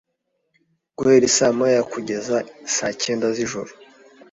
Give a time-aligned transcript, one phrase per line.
[0.97, 2.35] guhera I saa moya kugeza
[2.75, 3.71] saa cyenda z’ijoro